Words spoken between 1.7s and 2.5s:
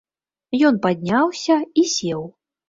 і сеў.